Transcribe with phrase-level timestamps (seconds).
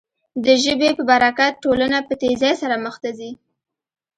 [0.45, 3.31] د ژبې په برکت ټولنه په تېزۍ سره مخ ته ځي.